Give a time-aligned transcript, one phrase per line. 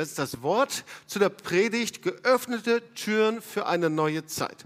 [0.00, 4.64] Das ist das Wort zu der Predigt, geöffnete Türen für eine neue Zeit.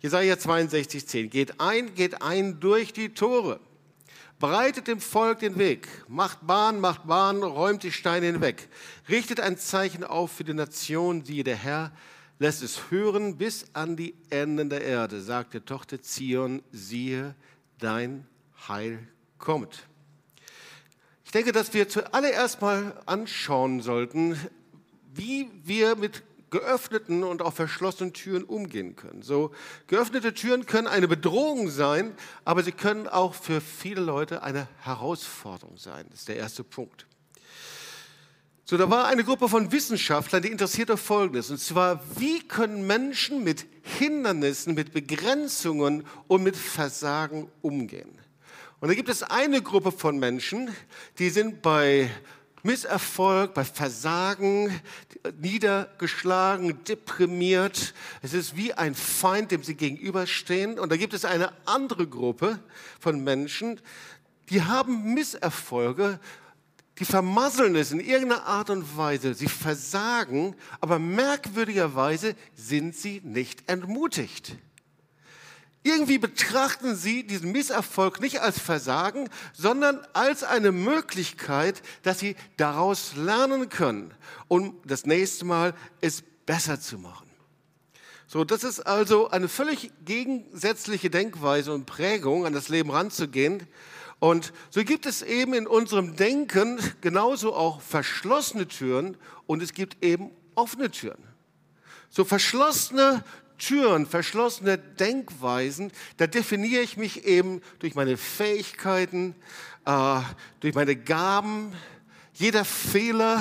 [0.00, 1.28] Jesaja 62, 10.
[1.28, 3.58] Geht ein, geht ein durch die Tore.
[4.38, 8.68] Breitet dem Volk den Weg, macht Bahn, macht Bahn, räumt die Steine hinweg,
[9.08, 11.90] richtet ein Zeichen auf für die Nation, die der Herr
[12.38, 17.34] lässt es hören bis an die Enden der Erde, sagte Tochter Zion, siehe,
[17.80, 18.24] dein
[18.68, 19.00] Heil
[19.36, 19.82] kommt.
[21.24, 24.36] Ich denke, dass wir zuallererst mal anschauen sollten,
[25.14, 29.22] wie wir mit geöffneten und auch verschlossenen Türen umgehen können.
[29.22, 29.52] So
[29.86, 32.12] geöffnete Türen können eine Bedrohung sein,
[32.44, 36.06] aber sie können auch für viele Leute eine Herausforderung sein.
[36.10, 37.06] Das ist der erste Punkt.
[38.64, 43.42] So, da war eine Gruppe von Wissenschaftlern, die interessierte Folgendes, und zwar, wie können Menschen
[43.42, 48.16] mit Hindernissen, mit Begrenzungen und mit Versagen umgehen?
[48.78, 50.70] Und da gibt es eine Gruppe von Menschen,
[51.18, 52.10] die sind bei
[52.62, 54.80] Misserfolg, bei Versagen,
[55.40, 57.94] niedergeschlagen, deprimiert.
[58.22, 60.78] Es ist wie ein Feind, dem sie gegenüberstehen.
[60.78, 62.58] Und da gibt es eine andere Gruppe
[62.98, 63.80] von Menschen,
[64.50, 66.18] die haben Misserfolge,
[66.98, 69.32] die vermasseln es in irgendeiner Art und Weise.
[69.32, 74.56] Sie versagen, aber merkwürdigerweise sind sie nicht entmutigt.
[75.82, 83.16] Irgendwie betrachten sie diesen Misserfolg nicht als Versagen, sondern als eine Möglichkeit, dass sie daraus
[83.16, 84.12] lernen können,
[84.48, 87.30] um das nächste Mal es besser zu machen.
[88.26, 93.66] So, das ist also eine völlig gegensätzliche Denkweise und Prägung, an das Leben ranzugehen.
[94.20, 100.04] Und so gibt es eben in unserem Denken genauso auch verschlossene Türen und es gibt
[100.04, 101.24] eben offene Türen.
[102.10, 103.24] So verschlossene
[103.60, 109.36] Türen, verschlossene Denkweisen, da definiere ich mich eben durch meine Fähigkeiten,
[109.84, 110.20] äh,
[110.60, 111.72] durch meine Gaben.
[112.32, 113.40] Jeder Fehler,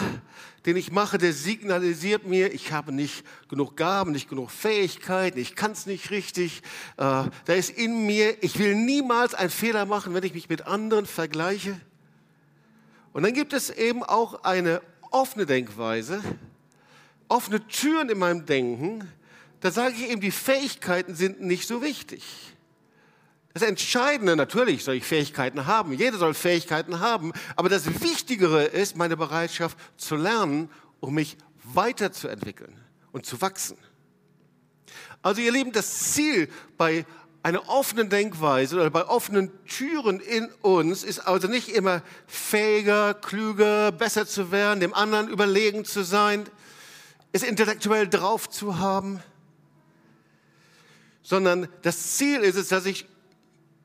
[0.65, 5.55] den ich mache, der signalisiert mir, ich habe nicht genug Gaben, nicht genug Fähigkeiten, ich
[5.55, 6.61] kann es nicht richtig.
[6.97, 10.67] Äh, da ist in mir, ich will niemals einen Fehler machen, wenn ich mich mit
[10.67, 11.79] anderen vergleiche.
[13.13, 14.81] Und dann gibt es eben auch eine
[15.11, 16.21] offene Denkweise,
[17.27, 19.07] offene Türen in meinem Denken,
[19.61, 22.23] da sage ich eben, die Fähigkeiten sind nicht so wichtig.
[23.53, 28.95] Das Entscheidende, natürlich soll ich Fähigkeiten haben, jeder soll Fähigkeiten haben, aber das Wichtigere ist
[28.95, 30.69] meine Bereitschaft zu lernen,
[30.99, 32.73] um mich weiterzuentwickeln
[33.11, 33.77] und zu wachsen.
[35.21, 37.05] Also ihr Lieben, das Ziel bei
[37.41, 43.91] einer offenen Denkweise oder bei offenen Türen in uns ist also nicht immer fähiger, klüger,
[43.91, 46.45] besser zu werden, dem anderen überlegen zu sein,
[47.31, 49.21] es intellektuell drauf zu haben
[51.29, 53.05] sondern das Ziel ist es, dass ich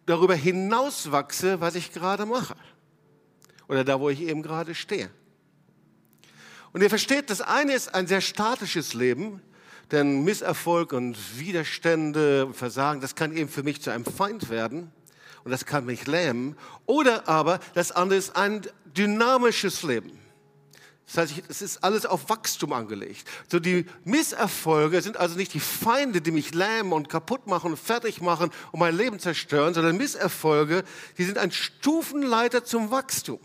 [0.07, 2.57] darüber hinauswachse, was ich gerade mache.
[3.69, 5.11] Oder da, wo ich eben gerade stehe.
[6.73, 9.43] Und ihr versteht, das eine ist ein sehr statisches Leben,
[9.91, 14.91] denn Misserfolg und Widerstände Versagen, das kann eben für mich zu einem Feind werden
[15.45, 16.57] und das kann mich lähmen.
[16.87, 18.63] Oder aber das andere ist ein
[18.97, 20.19] dynamisches Leben.
[21.07, 23.29] Das heißt, es ist alles auf Wachstum angelegt.
[23.49, 27.77] So die Misserfolge sind also nicht die Feinde, die mich lähmen und kaputt machen und
[27.77, 30.83] fertig machen und mein Leben zerstören, sondern Misserfolge,
[31.19, 33.39] die sind ein Stufenleiter zum Wachstum,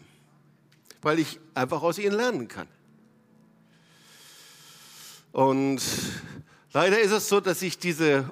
[1.01, 2.67] weil ich einfach aus ihnen lernen kann.
[5.31, 5.81] Und
[6.71, 8.31] leider ist es so, dass sich diese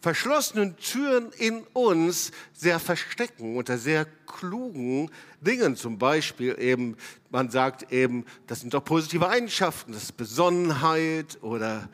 [0.00, 5.10] verschlossenen Türen in uns sehr verstecken unter sehr klugen
[5.40, 5.76] Dingen.
[5.76, 6.96] Zum Beispiel eben,
[7.30, 11.88] man sagt eben, das sind doch positive Eigenschaften, das ist Besonnenheit oder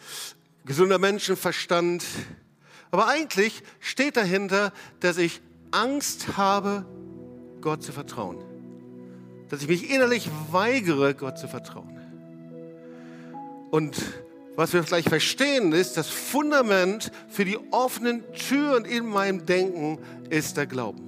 [0.65, 2.05] gesunder Menschenverstand.
[2.91, 6.87] Aber eigentlich steht dahinter, dass ich Angst habe,
[7.61, 8.39] Gott zu vertrauen.
[9.49, 11.99] Dass ich mich innerlich weigere, Gott zu vertrauen.
[13.71, 13.97] Und
[14.57, 19.99] was wir gleich verstehen, ist, das Fundament für die offenen Türen in meinem Denken
[20.31, 21.03] ist der Glauben.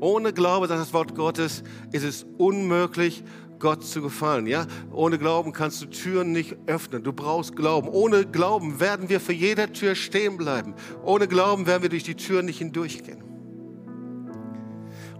[0.00, 1.62] Ohne Glaube, sagt das Wort Gottes,
[1.92, 3.24] ist es unmöglich,
[3.58, 4.46] Gott zu gefallen.
[4.46, 4.66] Ja?
[4.92, 7.02] Ohne Glauben kannst du Türen nicht öffnen.
[7.02, 7.88] Du brauchst Glauben.
[7.88, 10.74] Ohne Glauben werden wir für jede Tür stehen bleiben.
[11.02, 13.22] Ohne Glauben werden wir durch die Tür nicht hindurchgehen.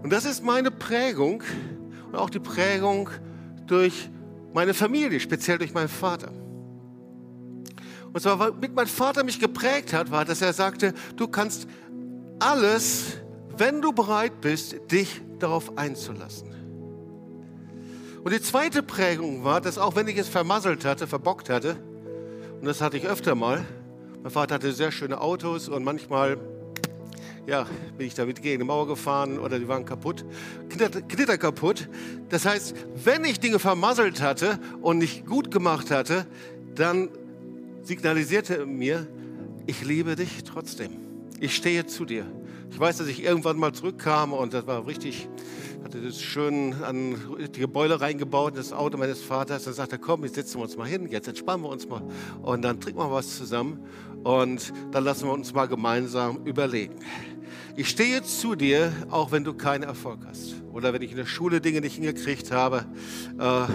[0.03, 1.43] Und das ist meine Prägung
[2.05, 3.09] und auch die Prägung
[3.65, 4.09] durch
[4.53, 6.31] meine Familie, speziell durch meinen Vater.
[8.13, 11.67] Und zwar, womit mein Vater mich geprägt hat, war, dass er sagte, du kannst
[12.39, 13.17] alles,
[13.57, 16.47] wenn du bereit bist, dich darauf einzulassen.
[18.23, 21.77] Und die zweite Prägung war, dass auch wenn ich es vermasselt hatte, verbockt hatte,
[22.59, 23.63] und das hatte ich öfter mal,
[24.23, 26.37] mein Vater hatte sehr schöne Autos und manchmal
[27.47, 27.65] ja,
[27.97, 30.25] bin ich damit gegen die Mauer gefahren oder die waren kaputt,
[30.69, 31.87] knitter, knitter kaputt.
[32.29, 32.75] Das heißt,
[33.05, 36.27] wenn ich Dinge vermasselt hatte und nicht gut gemacht hatte,
[36.75, 37.09] dann
[37.87, 39.07] signalisierte er mir,
[39.65, 40.91] ich liebe dich trotzdem.
[41.39, 42.25] Ich stehe zu dir.
[42.69, 45.29] Ich weiß, dass ich irgendwann mal zurückkam und das war richtig,
[45.83, 47.15] hatte das schön an
[47.55, 49.63] die Gebäude reingebaut, in das Auto meines Vaters.
[49.63, 52.01] Dann sagte er, komm, jetzt setzen wir uns mal hin, jetzt entspannen wir uns mal
[52.41, 53.79] und dann trinken wir was zusammen
[54.23, 56.95] und dann lassen wir uns mal gemeinsam überlegen.
[57.77, 60.55] Ich stehe zu dir, auch wenn du keinen Erfolg hast.
[60.73, 62.85] Oder wenn ich in der Schule Dinge nicht hingekriegt habe,
[63.39, 63.71] äh,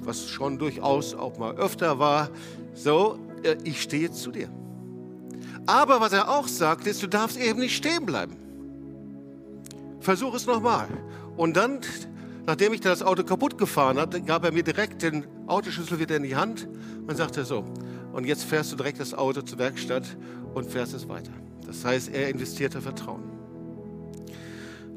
[0.00, 2.30] was schon durchaus auch mal öfter war.
[2.74, 3.18] So,
[3.64, 4.48] ich stehe zu dir.
[5.66, 8.36] Aber was er auch sagt, ist, du darfst eben nicht stehen bleiben.
[10.00, 10.88] Versuch es nochmal.
[11.36, 11.80] Und dann,
[12.46, 16.22] nachdem ich das Auto kaputt gefahren hatte, gab er mir direkt den Autoschlüssel wieder in
[16.22, 16.68] die Hand
[17.06, 17.64] und sagte so,
[18.12, 20.04] und jetzt fährst du direkt das Auto zur Werkstatt
[20.54, 21.32] und fährst es weiter.
[21.66, 23.22] Das heißt, er investierte Vertrauen.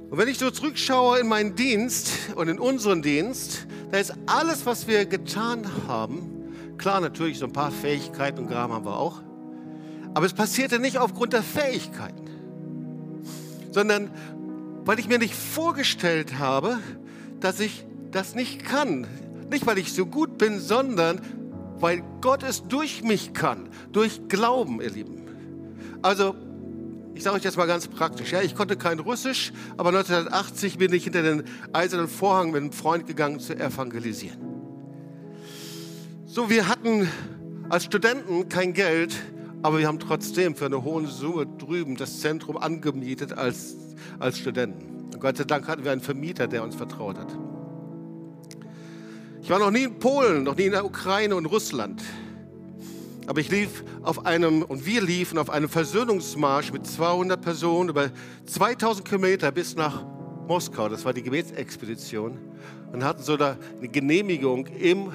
[0.10, 4.66] Und wenn ich so zurückschaue in meinen Dienst und in unseren Dienst, da ist alles,
[4.66, 6.37] was wir getan haben,
[6.78, 9.22] klar natürlich so ein paar Fähigkeiten und Graben haben wir auch,
[10.14, 12.28] aber es passierte nicht aufgrund der Fähigkeiten,
[13.72, 14.10] sondern
[14.86, 16.80] weil ich mir nicht vorgestellt habe,
[17.40, 19.06] dass ich das nicht kann.
[19.52, 21.22] Nicht, weil ich so gut bin, sondern
[21.80, 25.26] weil Gott es durch mich kann, durch Glauben, ihr Lieben.
[26.02, 26.36] Also,
[27.14, 28.32] ich sage euch jetzt mal ganz praktisch.
[28.32, 31.44] Ja, ich konnte kein Russisch, aber 1980 bin ich hinter den
[31.74, 34.57] eisernen Vorhang mit einem Freund gegangen zu evangelisieren.
[36.30, 37.10] So, wir hatten
[37.70, 39.16] als Studenten kein Geld,
[39.64, 43.78] aber wir haben trotzdem für eine hohe Summe drüben das Zentrum angemietet als,
[44.20, 45.06] als Studenten.
[45.14, 47.34] Und Gott sei Dank hatten wir einen Vermieter, der uns vertraut hat.
[49.42, 52.04] Ich war noch nie in Polen, noch nie in der Ukraine und Russland.
[53.26, 58.10] Aber ich lief auf einem, und wir liefen auf einem Versöhnungsmarsch mit 200 Personen über
[58.48, 60.06] 2000 Kilometer bis nach
[60.46, 60.90] Moskau.
[60.90, 62.38] Das war die Gebetsexpedition.
[62.92, 65.14] Und hatten so eine Genehmigung, im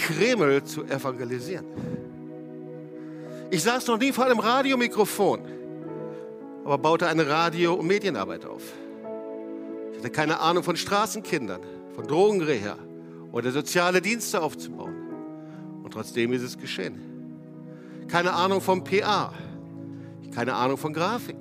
[0.00, 1.66] Kreml zu evangelisieren.
[3.50, 5.40] Ich saß noch nie vor einem Radiomikrofon,
[6.64, 8.62] aber baute eine Radio- und Medienarbeit auf.
[9.92, 11.60] Ich hatte keine Ahnung von Straßenkindern,
[11.94, 12.76] von Drogenreha
[13.32, 14.94] oder soziale Dienste aufzubauen.
[15.82, 17.00] Und trotzdem ist es geschehen.
[18.08, 19.32] Keine Ahnung vom PA,
[20.34, 21.36] keine Ahnung von Grafik,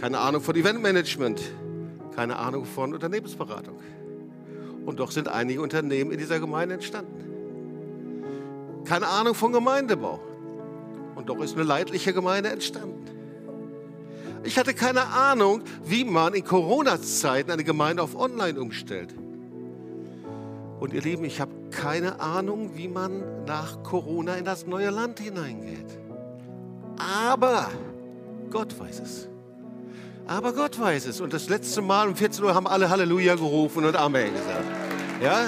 [0.00, 1.40] keine Ahnung von Eventmanagement,
[2.14, 3.78] keine Ahnung von Unternehmensberatung.
[4.86, 7.23] Und doch sind einige Unternehmen in dieser Gemeinde entstanden.
[8.84, 10.20] Keine Ahnung von Gemeindebau,
[11.14, 13.04] und doch ist eine leidliche Gemeinde entstanden.
[14.42, 19.14] Ich hatte keine Ahnung, wie man in Corona-Zeiten eine Gemeinde auf Online umstellt.
[20.80, 25.18] Und ihr Lieben, ich habe keine Ahnung, wie man nach Corona in das neue Land
[25.18, 25.98] hineingeht.
[26.98, 27.70] Aber
[28.50, 29.28] Gott weiß es.
[30.26, 31.22] Aber Gott weiß es.
[31.22, 34.64] Und das letzte Mal um 14 Uhr haben alle Halleluja gerufen und Amen gesagt.
[35.22, 35.46] Ja?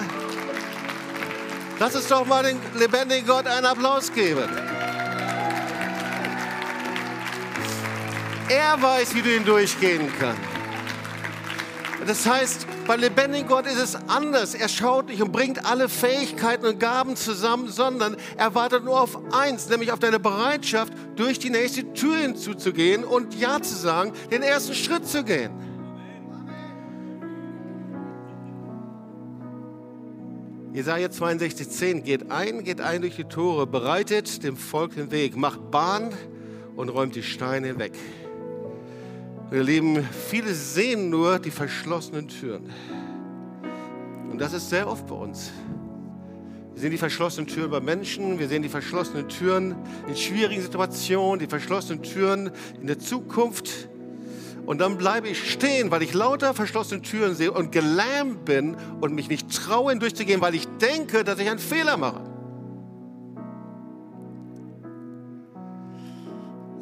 [1.78, 4.48] Lass uns doch mal den lebendigen Gott einen Applaus geben.
[8.48, 10.40] Er weiß, wie du ihn durchgehen kannst.
[12.06, 14.54] Das heißt, bei lebendigen Gott ist es anders.
[14.54, 19.18] Er schaut nicht und bringt alle Fähigkeiten und Gaben zusammen, sondern er wartet nur auf
[19.32, 24.42] eins, nämlich auf deine Bereitschaft, durch die nächste Tür hinzuzugehen und Ja zu sagen, den
[24.42, 25.65] ersten Schritt zu gehen.
[30.76, 35.70] Jesaja 62,10 geht ein, geht ein durch die Tore, bereitet dem Volk den Weg, macht
[35.70, 36.12] Bahn
[36.76, 37.94] und räumt die Steine weg.
[39.50, 42.70] Ihr Lieben, viele sehen nur die verschlossenen Türen.
[44.30, 45.50] Und das ist sehr oft bei uns.
[46.74, 51.38] Wir sehen die verschlossenen Türen bei Menschen, wir sehen die verschlossenen Türen in schwierigen Situationen,
[51.38, 53.88] die verschlossenen Türen in der Zukunft.
[54.66, 59.14] Und dann bleibe ich stehen, weil ich lauter verschlossene Türen sehe und gelähmt bin und
[59.14, 62.20] mich nicht traue, durchzugehen, weil ich denke, dass ich einen Fehler mache.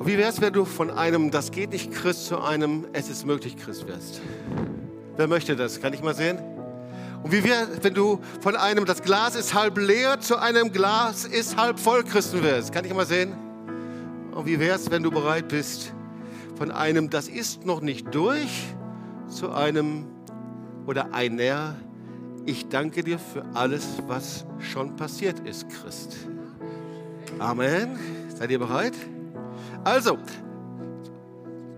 [0.00, 3.26] Wie wäre es, wenn du von einem Das geht nicht Christ zu einem Es ist
[3.26, 4.20] möglich Christ wirst?
[5.16, 5.80] Wer möchte das?
[5.80, 6.38] Kann ich mal sehen?
[7.22, 11.24] Und wie wäre wenn du von einem Das Glas ist halb leer zu einem Glas
[11.24, 12.72] ist halb voll Christen wirst?
[12.72, 13.34] Kann ich mal sehen?
[14.32, 15.94] Und wie wäre es, wenn du bereit bist,
[16.56, 18.74] von einem Das ist noch nicht durch
[19.28, 20.06] zu einem
[20.86, 21.76] oder einer
[22.46, 26.16] Ich danke dir für alles, was schon passiert ist, Christ?
[27.38, 27.98] Amen.
[28.28, 28.94] Seid ihr bereit?
[29.82, 30.18] Also,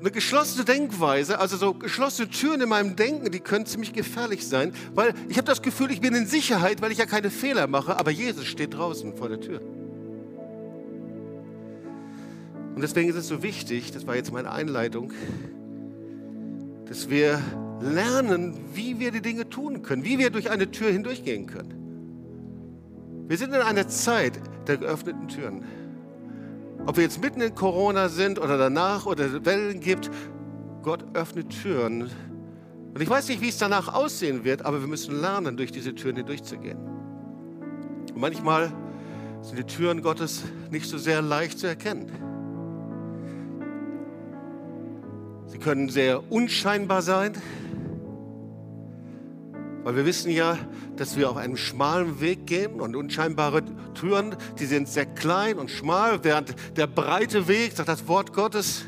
[0.00, 4.72] eine geschlossene Denkweise, also so geschlossene Türen in meinem Denken, die können ziemlich gefährlich sein,
[4.94, 7.96] weil ich habe das Gefühl, ich bin in Sicherheit, weil ich ja keine Fehler mache,
[7.96, 9.60] aber Jesus steht draußen vor der Tür.
[12.76, 15.10] Und deswegen ist es so wichtig, das war jetzt meine Einleitung,
[16.84, 17.40] dass wir
[17.80, 23.24] lernen, wie wir die Dinge tun können, wie wir durch eine Tür hindurchgehen können.
[23.28, 25.64] Wir sind in einer Zeit der geöffneten Türen.
[26.84, 30.10] Ob wir jetzt mitten in Corona sind oder danach oder Wellen gibt,
[30.82, 32.10] Gott öffnet Türen.
[32.92, 35.94] Und ich weiß nicht, wie es danach aussehen wird, aber wir müssen lernen, durch diese
[35.94, 36.76] Türen hindurchzugehen.
[38.12, 38.70] Und manchmal
[39.40, 42.35] sind die Türen Gottes nicht so sehr leicht zu erkennen.
[45.56, 47.32] Sie können sehr unscheinbar sein,
[49.84, 50.58] weil wir wissen ja,
[50.96, 53.62] dass wir auf einem schmalen Weg gehen und unscheinbare
[53.94, 58.84] Türen, die sind sehr klein und schmal, während der breite Weg, sagt das Wort Gottes,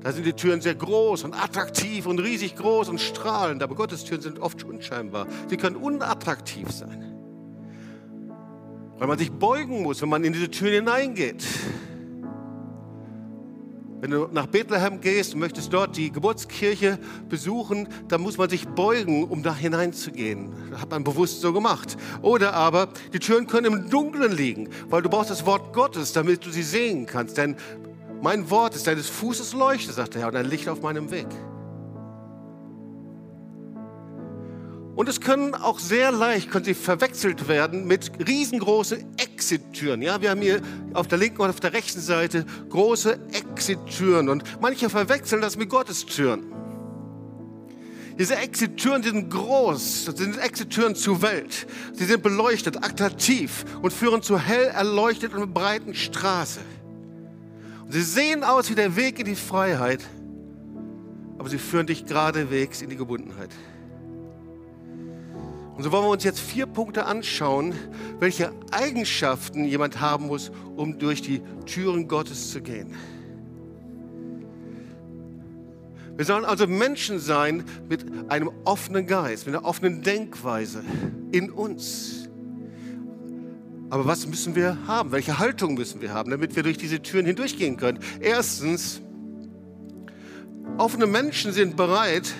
[0.00, 4.04] da sind die Türen sehr groß und attraktiv und riesig groß und strahlend, aber Gottes
[4.04, 5.26] Türen sind oft unscheinbar.
[5.50, 7.04] Sie können unattraktiv sein,
[8.96, 11.44] weil man sich beugen muss, wenn man in diese Türen hineingeht.
[14.00, 18.68] Wenn du nach Bethlehem gehst und möchtest dort die Geburtskirche besuchen, dann muss man sich
[18.68, 20.52] beugen, um da hineinzugehen.
[20.70, 21.96] Das hat man bewusst so gemacht.
[22.22, 26.46] Oder aber die Türen können im Dunkeln liegen, weil du brauchst das Wort Gottes, damit
[26.46, 27.36] du sie sehen kannst.
[27.36, 27.56] Denn
[28.22, 31.26] mein Wort ist deines Fußes Leuchte, sagt der Herr, und ein Licht auf meinem Weg.
[34.98, 40.02] Und es können auch sehr leicht, können sie verwechselt werden mit riesengroßen Exit-Türen.
[40.02, 40.60] Ja, wir haben hier
[40.92, 45.68] auf der linken und auf der rechten Seite große Exit-Türen und manche verwechseln das mit
[45.68, 46.52] Gottestüren.
[48.18, 51.68] Diese Exit-Türen sind groß, das sind Exit-Türen zur Welt.
[51.92, 56.58] Sie sind beleuchtet, attraktiv und führen zur hell erleuchteten und breiten Straße.
[57.84, 60.04] Und sie sehen aus wie der Weg in die Freiheit,
[61.38, 63.50] aber sie führen dich geradewegs in die Gebundenheit.
[65.78, 67.72] Und so wollen wir uns jetzt vier Punkte anschauen,
[68.18, 72.96] welche Eigenschaften jemand haben muss, um durch die Türen Gottes zu gehen.
[76.16, 80.82] Wir sollen also Menschen sein mit einem offenen Geist, mit einer offenen Denkweise
[81.30, 82.28] in uns.
[83.88, 85.12] Aber was müssen wir haben?
[85.12, 88.00] Welche Haltung müssen wir haben, damit wir durch diese Türen hindurchgehen können?
[88.18, 89.00] Erstens,
[90.76, 92.34] offene Menschen sind bereit,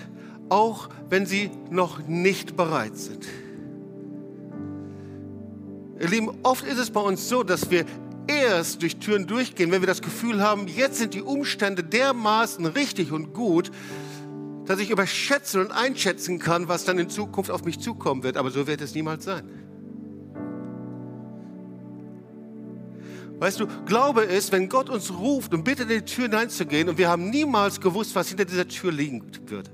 [0.48, 3.26] auch wenn sie noch nicht bereit sind.
[6.00, 7.84] Ihr Lieben, oft ist es bei uns so, dass wir
[8.28, 13.10] erst durch Türen durchgehen, wenn wir das Gefühl haben, jetzt sind die Umstände dermaßen richtig
[13.10, 13.70] und gut,
[14.66, 18.36] dass ich überschätzen und einschätzen kann, was dann in Zukunft auf mich zukommen wird.
[18.36, 19.48] Aber so wird es niemals sein.
[23.38, 26.98] Weißt du, Glaube ist, wenn Gott uns ruft und bittet, in die Tür hineinzugehen und
[26.98, 29.70] wir haben niemals gewusst, was hinter dieser Tür liegen wird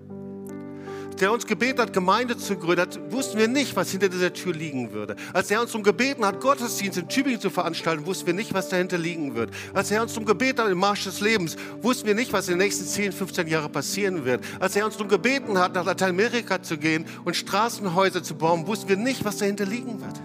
[1.21, 4.93] der uns gebeten hat, Gemeinde zu gründen, wussten wir nicht, was hinter dieser Tür liegen
[4.93, 5.17] würde.
[5.33, 8.69] Als er uns darum gebeten hat, Gottesdienst in Tübingen zu veranstalten, wussten wir nicht, was
[8.69, 9.51] dahinter liegen wird.
[9.73, 12.53] Als er uns darum gebeten hat, im Marsch des Lebens, wussten wir nicht, was in
[12.53, 14.45] den nächsten 10, 15 Jahren passieren wird.
[14.61, 18.89] Als er uns darum gebeten hat, nach Lateinamerika zu gehen und Straßenhäuser zu bauen, wussten
[18.89, 20.21] wir nicht, was dahinter liegen wird.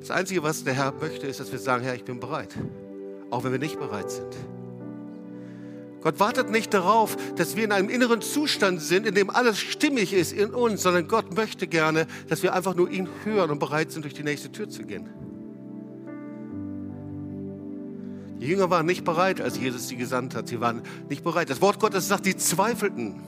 [0.00, 2.54] Das Einzige, was der Herr möchte, ist, dass wir sagen, Herr, ich bin bereit,
[3.30, 4.34] auch wenn wir nicht bereit sind.
[6.02, 10.12] Gott wartet nicht darauf, dass wir in einem inneren Zustand sind, in dem alles stimmig
[10.12, 13.92] ist in uns, sondern Gott möchte gerne, dass wir einfach nur ihn hören und bereit
[13.92, 15.08] sind, durch die nächste Tür zu gehen.
[18.40, 20.48] Die Jünger waren nicht bereit, als Jesus sie gesandt hat.
[20.48, 21.48] Sie waren nicht bereit.
[21.48, 23.20] Das Wort Gottes sagt, die zweifelten.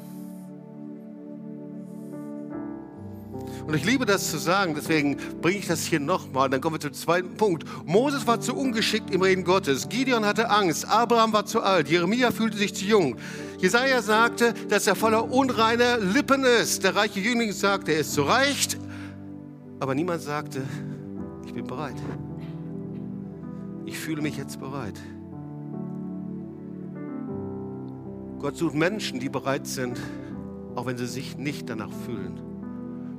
[3.66, 6.50] Und ich liebe das zu sagen, deswegen bringe ich das hier nochmal.
[6.50, 7.64] Dann kommen wir zum zweiten Punkt.
[7.86, 9.88] Moses war zu ungeschickt im Reden Gottes.
[9.88, 10.86] Gideon hatte Angst.
[10.86, 11.88] Abraham war zu alt.
[11.88, 13.16] Jeremia fühlte sich zu jung.
[13.58, 16.84] Jesaja sagte, dass er voller unreiner Lippen ist.
[16.84, 18.68] Der reiche Jüngling sagte, er ist zu reich.
[19.80, 20.62] Aber niemand sagte,
[21.46, 21.96] ich bin bereit.
[23.86, 25.00] Ich fühle mich jetzt bereit.
[28.40, 29.98] Gott sucht Menschen, die bereit sind,
[30.74, 32.53] auch wenn sie sich nicht danach fühlen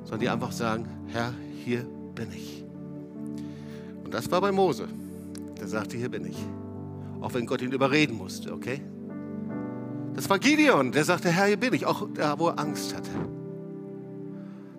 [0.05, 1.33] sondern die einfach sagen, Herr,
[1.63, 2.63] hier bin ich.
[4.03, 4.87] Und das war bei Mose.
[5.59, 6.37] Der sagte, hier bin ich.
[7.21, 8.81] Auch wenn Gott ihn überreden musste, okay?
[10.13, 13.09] Das war Gideon, der sagte, Herr, hier bin ich, auch da, wo er Angst hatte.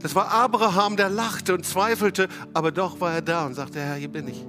[0.00, 3.96] Das war Abraham, der lachte und zweifelte, aber doch war er da und sagte, Herr,
[3.96, 4.46] hier bin ich.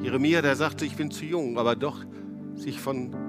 [0.00, 2.04] Jeremia, der sagte, ich bin zu jung, aber doch
[2.54, 3.27] sich von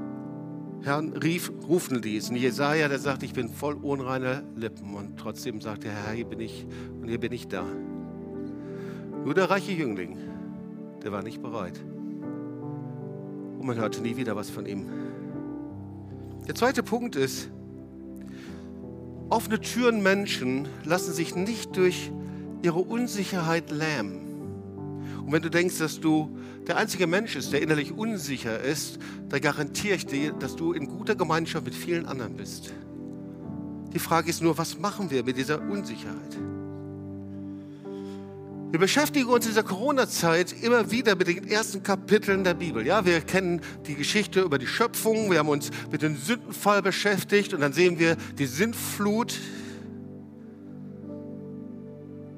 [0.81, 2.29] Herrn rief, rufen ließ.
[2.29, 4.93] Und Jesaja, der sagt, ich bin voll unreiner Lippen.
[4.93, 6.65] Und trotzdem sagt er, Herr, hier bin ich
[7.01, 7.65] und hier bin ich da.
[9.23, 10.17] Nur der reiche Jüngling,
[11.03, 11.79] der war nicht bereit.
[13.59, 14.87] Und man hörte nie wieder was von ihm.
[16.47, 17.49] Der zweite Punkt ist,
[19.29, 22.11] offene Türen Menschen lassen sich nicht durch
[22.63, 24.28] ihre Unsicherheit lähmen.
[25.25, 28.99] Und wenn du denkst, dass du der einzige Mensch ist, der innerlich unsicher ist,
[29.29, 32.71] dann garantiere ich dir, dass du in guter Gemeinschaft mit vielen anderen bist.
[33.93, 36.37] Die Frage ist nur, was machen wir mit dieser Unsicherheit?
[38.71, 42.85] Wir beschäftigen uns in dieser Corona-Zeit immer wieder mit den ersten Kapiteln der Bibel.
[42.85, 47.55] Ja, wir kennen die Geschichte über die Schöpfung, wir haben uns mit dem Sündenfall beschäftigt
[47.55, 49.39] und dann sehen wir die Sintflut.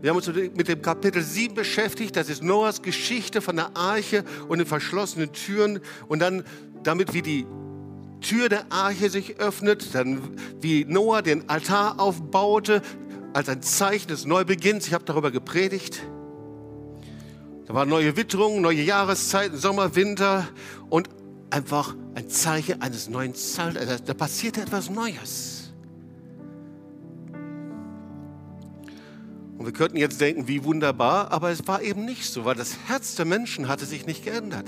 [0.01, 4.23] Wir haben uns mit dem Kapitel 7 beschäftigt, das ist Noahs Geschichte von der Arche
[4.47, 6.43] und den verschlossenen Türen und dann
[6.81, 7.45] damit, wie die
[8.19, 10.21] Tür der Arche sich öffnet, dann
[10.59, 12.81] wie Noah den Altar aufbaute
[13.33, 14.87] als ein Zeichen des Neubeginns.
[14.87, 16.01] Ich habe darüber gepredigt.
[17.67, 20.47] Da waren neue Witterungen, neue Jahreszeiten, Sommer, Winter
[20.89, 21.09] und
[21.51, 24.03] einfach ein Zeichen eines neuen Zeitalters.
[24.03, 25.60] Da passierte etwas Neues.
[29.61, 32.75] Und wir könnten jetzt denken, wie wunderbar, aber es war eben nicht so, weil das
[32.87, 34.67] Herz der Menschen hatte sich nicht geändert.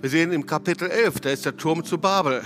[0.00, 2.44] Wir sehen im Kapitel 11, da ist der Turm zu Babel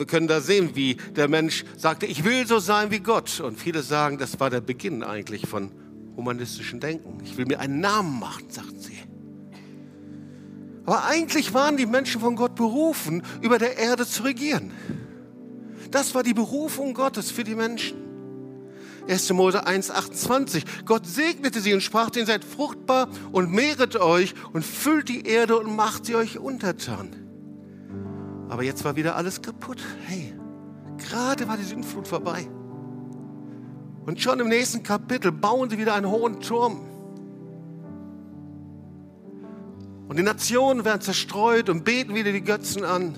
[0.00, 3.38] wir können da sehen, wie der Mensch sagte, ich will so sein wie Gott.
[3.40, 5.70] Und viele sagen, das war der Beginn eigentlich von
[6.16, 7.18] humanistischem Denken.
[7.22, 8.98] Ich will mir einen Namen machen, sagten sie.
[10.86, 14.72] Aber eigentlich waren die Menschen von Gott berufen, über der Erde zu regieren.
[15.90, 17.96] Das war die Berufung Gottes für die Menschen.
[19.08, 19.32] 1.
[19.32, 20.84] Mose 1,28.
[20.84, 25.58] Gott segnete sie und sprach ihnen, seid fruchtbar und mehret euch und füllt die Erde
[25.58, 27.08] und macht sie euch untertan.
[28.48, 29.78] Aber jetzt war wieder alles kaputt.
[30.06, 30.34] Hey,
[30.98, 32.48] gerade war die Sündflut vorbei.
[34.06, 36.80] Und schon im nächsten Kapitel bauen sie wieder einen hohen Turm.
[40.08, 43.14] Und die Nationen werden zerstreut und beten wieder die Götzen an.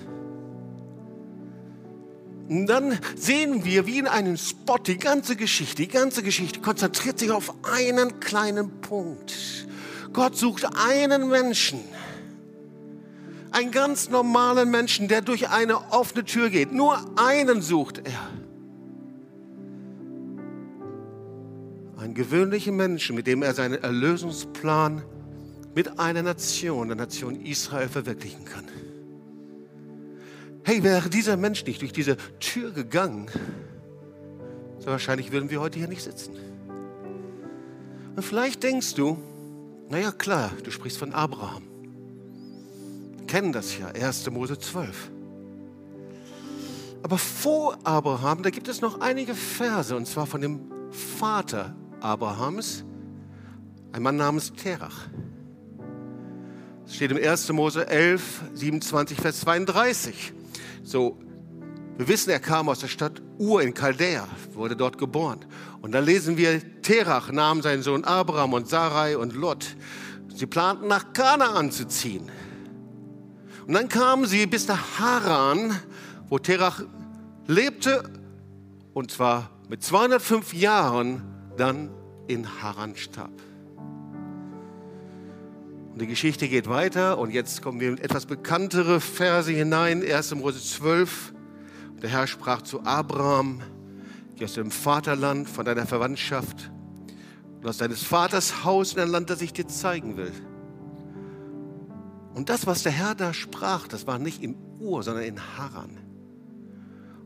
[2.53, 7.17] Und dann sehen wir, wie in einem Spot, die ganze Geschichte, die ganze Geschichte konzentriert
[7.17, 9.33] sich auf einen kleinen Punkt.
[10.13, 11.79] Gott sucht einen Menschen
[13.53, 16.73] einen ganz normalen Menschen, der durch eine offene Tür geht.
[16.73, 18.29] Nur einen sucht er.
[22.01, 25.03] Einen gewöhnlichen Menschen, mit dem er seinen Erlösungsplan
[25.75, 28.65] mit einer Nation, der Nation Israel, verwirklichen kann.
[30.63, 33.29] Hey, wäre dieser Mensch nicht durch diese Tür gegangen,
[34.79, 36.35] so wahrscheinlich würden wir heute hier nicht sitzen.
[38.15, 39.17] Und vielleicht denkst du,
[39.89, 41.73] naja klar, du sprichst von Abraham
[43.33, 44.29] kennen das ja, 1.
[44.29, 45.09] Mose 12.
[47.01, 50.71] Aber vor Abraham, da gibt es noch einige Verse, und zwar von dem
[51.17, 52.85] Vater Abrahams,
[53.91, 55.07] ein Mann namens Terach.
[56.85, 57.51] Es steht im 1.
[57.53, 60.31] Mose 11, 27, Vers 32.
[60.83, 61.17] So,
[61.97, 65.45] wir wissen, er kam aus der Stadt Ur in Chaldea, wurde dort geboren.
[65.81, 69.75] Und dann lesen wir, Terach nahm seinen Sohn Abraham und Sarai und Lot.
[70.27, 72.29] Sie planten nach Kanaan zu ziehen.
[73.65, 75.79] Und dann kamen sie bis nach Haran,
[76.27, 76.83] wo Terach
[77.47, 78.03] lebte,
[78.93, 81.23] und zwar mit 205 Jahren
[81.55, 81.89] dann
[82.27, 83.31] in Haran starb.
[85.93, 90.03] Und die Geschichte geht weiter und jetzt kommen wir in etwas bekanntere Verse hinein.
[90.03, 90.33] 1.
[90.33, 91.35] Mose 12.
[92.01, 93.61] Der Herr sprach zu Abraham,
[94.35, 96.71] geh aus dem Vaterland, von deiner Verwandtschaft
[97.61, 100.31] und aus deines Vaters Haus in ein Land, das ich dir zeigen will.
[102.33, 105.91] Und das, was der Herr da sprach, das war nicht in Ur, sondern in Haran.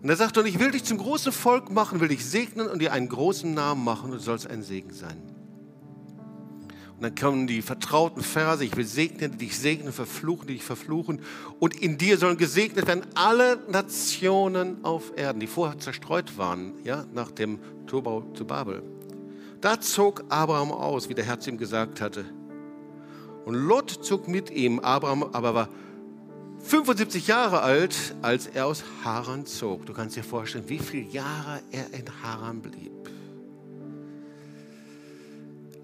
[0.03, 2.79] Und er sagte, und ich will dich zum großen Volk machen, will dich segnen und
[2.81, 5.36] dir einen großen Namen machen und du sollst ein Segen sein.
[6.97, 10.63] Und dann kommen die vertrauten Verse, ich will segnen, die dich segnen, verfluchen, die dich
[10.63, 11.21] verfluchen.
[11.59, 17.05] Und in dir sollen gesegnet werden alle Nationen auf Erden, die vorher zerstreut waren, ja,
[17.13, 18.81] nach dem Turbau zu Babel.
[19.61, 22.25] Da zog Abraham aus, wie der Herr zu ihm gesagt hatte.
[23.45, 24.79] Und Lot zog mit ihm.
[24.79, 25.69] Abraham aber war
[26.63, 29.85] 75 Jahre alt, als er aus Haran zog.
[29.85, 32.96] Du kannst dir vorstellen, wie viele Jahre er in Haran blieb.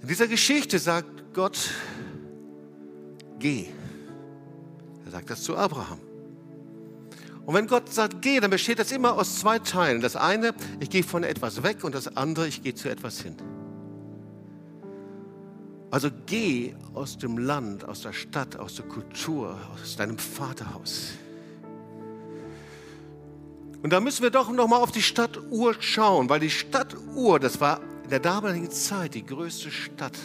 [0.03, 1.57] In dieser Geschichte sagt Gott,
[3.39, 3.67] geh.
[5.05, 5.99] Er sagt das zu Abraham.
[7.45, 10.01] Und wenn Gott sagt, geh, dann besteht das immer aus zwei Teilen.
[10.01, 13.37] Das eine, ich gehe von etwas weg und das andere, ich gehe zu etwas hin.
[15.89, 21.11] Also geh aus dem Land, aus der Stadt, aus der Kultur, aus deinem Vaterhaus.
[23.81, 26.93] Und da müssen wir doch noch mal auf die Stadt Ur schauen, weil die Stadt
[27.15, 30.17] Ur, das war in der damaligen Zeit die größte Stadt.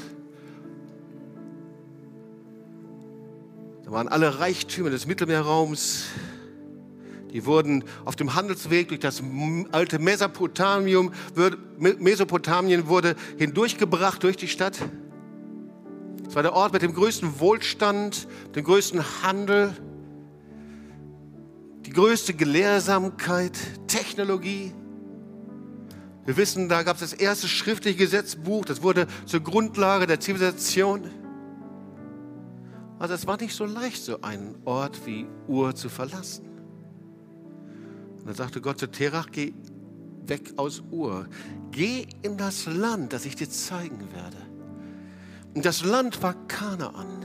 [3.84, 6.04] Da waren alle Reichtümer des Mittelmeerraums.
[7.32, 9.22] Die wurden auf dem Handelsweg durch das
[9.72, 11.12] alte Mesopotamium,
[11.78, 14.78] Mesopotamien wurde hindurchgebracht durch die Stadt.
[16.26, 19.74] Es war der Ort mit dem größten Wohlstand, dem größten Handel,
[21.86, 24.74] die größte Gelehrsamkeit, Technologie.
[26.28, 31.08] Wir wissen, da gab es das erste schriftliche Gesetzbuch, das wurde zur Grundlage der Zivilisation.
[32.98, 36.44] Also es war nicht so leicht, so einen Ort wie Ur zu verlassen.
[38.18, 39.54] Und dann sagte Gott zu Terach, geh
[40.26, 41.28] weg aus Ur,
[41.70, 44.36] geh in das Land, das ich dir zeigen werde.
[45.54, 47.24] Und das Land war Kanaan.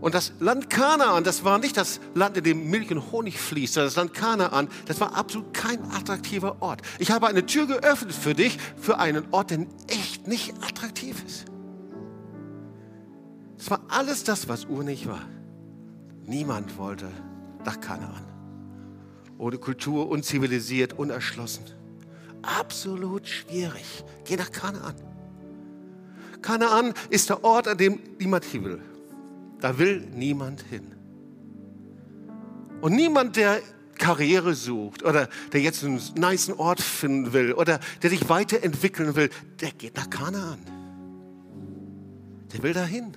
[0.00, 3.74] Und das Land Kanaan, das war nicht das Land, in dem Milch und Honig fließt,
[3.74, 6.82] sondern das Land Kanaan, das war absolut kein attraktiver Ort.
[6.98, 11.46] Ich habe eine Tür geöffnet für dich, für einen Ort, der echt nicht attraktiv ist.
[13.58, 15.22] Es war alles das, was Ur nicht war.
[16.24, 17.08] Niemand wollte
[17.64, 18.24] nach Kanaan.
[19.36, 21.64] Ohne Kultur, unzivilisiert, unerschlossen.
[22.42, 24.04] Absolut schwierig.
[24.24, 24.94] Geh nach Kanaan.
[26.40, 28.80] Kanaan ist der Ort, an dem niemand hin will.
[29.60, 30.94] Da will niemand hin.
[32.80, 33.60] Und niemand, der
[33.98, 39.30] Karriere sucht oder der jetzt einen niceen Ort finden will oder der sich weiterentwickeln will,
[39.60, 40.58] der geht nach Kanaan.
[42.52, 43.16] Der will dahin.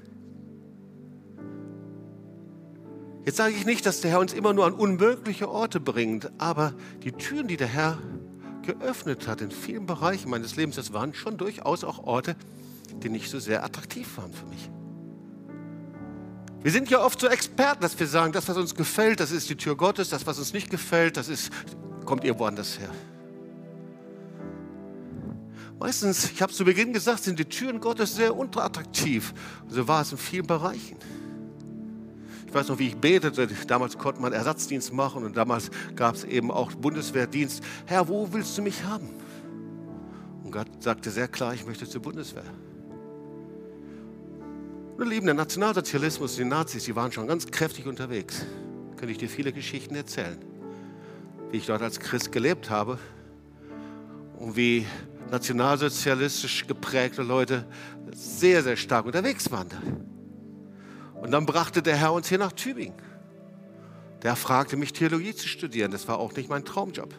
[3.23, 6.73] Jetzt sage ich nicht, dass der Herr uns immer nur an unmögliche Orte bringt, aber
[7.03, 7.99] die Türen, die der Herr
[8.63, 12.35] geöffnet hat in vielen Bereichen meines Lebens, das waren schon durchaus auch Orte,
[13.03, 14.71] die nicht so sehr attraktiv waren für mich.
[16.63, 19.49] Wir sind ja oft so Experten, dass wir sagen, das, was uns gefällt, das ist
[19.49, 21.51] die Tür Gottes, das, was uns nicht gefällt, das ist,
[22.05, 22.89] kommt irgendwo anders her.
[25.79, 29.33] Meistens, ich habe zu Beginn gesagt, sind die Türen Gottes sehr unattraktiv.
[29.67, 30.97] So war es in vielen Bereichen.
[32.45, 33.47] Ich weiß noch, wie ich betete.
[33.65, 37.63] Damals konnte man Ersatzdienst machen und damals gab es eben auch Bundeswehrdienst.
[37.87, 39.09] Herr, wo willst du mich haben?
[40.43, 42.43] Und Gott sagte sehr klar, ich möchte zur Bundeswehr.
[45.01, 48.45] Meine Lieben, der Nationalsozialismus, die Nazis, die waren schon ganz kräftig unterwegs.
[48.97, 50.37] Könnte ich dir viele Geschichten erzählen,
[51.49, 52.99] wie ich dort als Christ gelebt habe
[54.37, 54.85] und wie
[55.31, 57.65] nationalsozialistisch geprägte Leute
[58.13, 59.69] sehr, sehr stark unterwegs waren.
[61.19, 63.01] Und dann brachte der Herr uns hier nach Tübingen.
[64.21, 65.89] Der fragte mich, Theologie zu studieren.
[65.89, 67.11] Das war auch nicht mein Traumjob.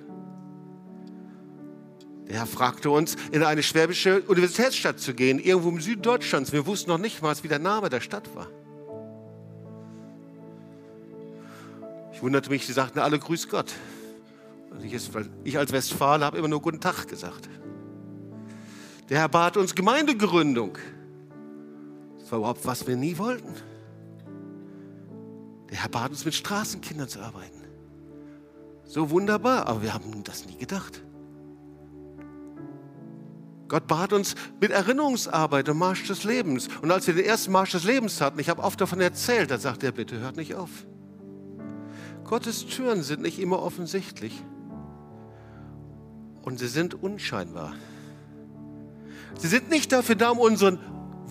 [2.33, 6.51] Der Herr fragte uns, in eine schwäbische Universitätsstadt zu gehen, irgendwo im Süden Deutschlands.
[6.51, 8.49] Wir wussten noch nicht mal, wie der Name der Stadt war.
[12.15, 13.75] Ich wunderte mich, sie sagten alle Grüß Gott.
[14.71, 14.95] Und ich,
[15.45, 17.51] ich als Westfale habe immer nur Guten Tag gesagt.
[19.11, 20.79] Der Herr bat uns Gemeindegründung.
[22.19, 23.53] Das war überhaupt, was wir nie wollten.
[25.71, 27.61] Der Herr bat uns, mit Straßenkindern zu arbeiten.
[28.87, 31.03] So wunderbar, aber wir haben das nie gedacht.
[33.73, 36.69] Gott bat uns mit Erinnerungsarbeit im Marsch des Lebens.
[36.83, 39.57] Und als wir den ersten Marsch des Lebens hatten, ich habe oft davon erzählt, da
[39.57, 40.69] sagt er, bitte hört nicht auf.
[42.23, 44.45] Gottes Türen sind nicht immer offensichtlich.
[46.43, 47.73] Und sie sind unscheinbar.
[49.39, 50.79] Sie sind nicht dafür da, um unseren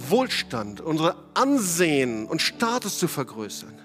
[0.09, 3.77] Wohlstand, unser Ansehen und Status zu vergrößern.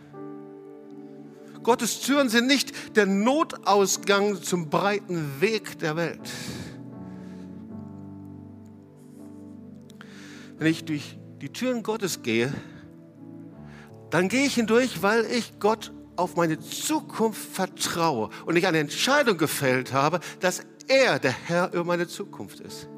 [1.63, 6.23] Gottes Türen sind nicht der Notausgang zum breiten Weg der Welt.
[10.59, 12.53] Wenn ich durch die Türen Gottes gehe,
[14.11, 19.37] dann gehe ich hindurch, weil ich Gott auf meine Zukunft vertraue und ich eine Entscheidung
[19.37, 22.89] gefällt habe, dass er der Herr über meine Zukunft ist.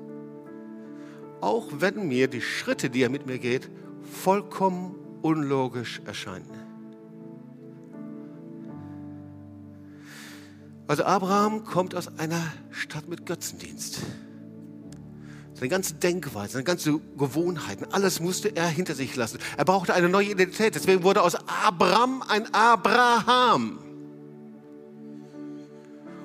[1.40, 3.70] Auch wenn mir die Schritte, die er mit mir geht,
[4.02, 6.50] vollkommen unlogisch erscheinen.
[10.86, 14.00] Also Abraham kommt aus einer Stadt mit Götzendienst.
[15.58, 19.40] Seine ganze Denkweise, seine ganze Gewohnheiten, alles musste er hinter sich lassen.
[19.56, 20.76] Er brauchte eine neue Identität.
[20.76, 23.80] Deswegen wurde aus Abraham ein Abraham.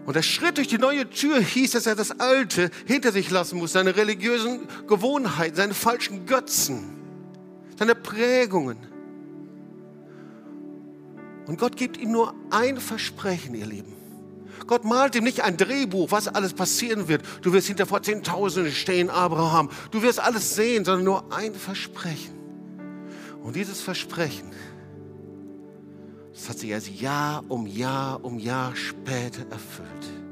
[0.05, 3.57] Und der Schritt durch die neue Tür hieß, dass er das Alte hinter sich lassen
[3.57, 6.97] muss, seine religiösen Gewohnheiten, seine falschen Götzen,
[7.79, 8.77] seine Prägungen.
[11.47, 14.02] Und Gott gibt ihm nur ein Versprechen, ihr Lieben.
[14.67, 17.23] Gott malt ihm nicht ein Drehbuch, was alles passieren wird.
[17.41, 19.69] Du wirst hinter vor Zehntausenden stehen, Abraham.
[19.91, 22.33] Du wirst alles sehen, sondern nur ein Versprechen.
[23.43, 24.51] Und dieses Versprechen,
[26.33, 30.23] das hat sich erst Jahr um Jahr um Jahr später erfüllt.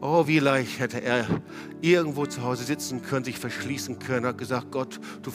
[0.00, 1.26] Oh, wie leicht hätte er
[1.80, 5.30] irgendwo zu Hause sitzen können, sich verschließen können, hat gesagt, Gott, du,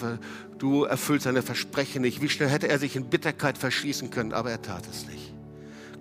[0.58, 2.22] du erfüllst seine Versprechen nicht.
[2.22, 5.37] Wie schnell hätte er sich in Bitterkeit verschließen können, aber er tat es nicht.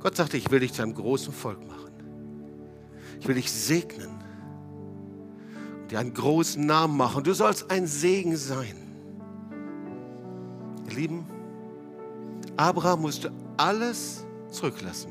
[0.07, 1.91] Gott sagte, ich will dich zu einem großen Volk machen.
[3.19, 4.23] Ich will dich segnen
[5.83, 7.25] und dir einen großen Namen machen.
[7.25, 8.77] Du sollst ein Segen sein.
[10.89, 11.27] Ihr Lieben,
[12.57, 15.11] Abraham musste alles zurücklassen,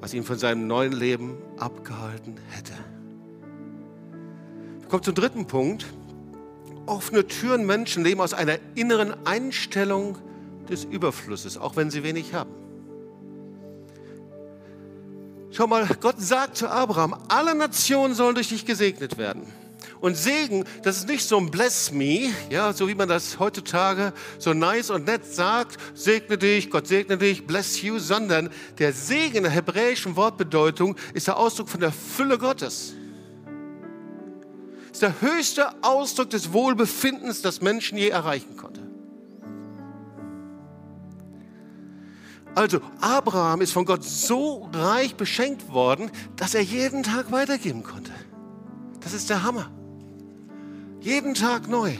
[0.00, 2.74] was ihn von seinem neuen Leben abgehalten hätte.
[4.78, 5.86] Wir kommen zum dritten Punkt.
[6.86, 10.18] Offene Türen Menschen leben aus einer inneren Einstellung
[10.68, 12.59] des Überflusses, auch wenn sie wenig haben.
[15.52, 19.42] Schau mal, Gott sagt zu Abraham, alle Nationen sollen durch dich gesegnet werden.
[20.00, 24.14] Und Segen, das ist nicht so ein Bless me, ja, so wie man das heutzutage
[24.38, 29.38] so nice und nett sagt, segne dich, Gott segne dich, bless you, sondern der Segen
[29.38, 32.94] in der hebräischen Wortbedeutung ist der Ausdruck von der Fülle Gottes.
[34.90, 38.79] Ist der höchste Ausdruck des Wohlbefindens, das Menschen je erreichen konnte.
[42.54, 48.12] Also Abraham ist von Gott so reich beschenkt worden, dass er jeden Tag weitergeben konnte.
[49.00, 49.70] Das ist der Hammer.
[51.00, 51.94] Jeden Tag neu.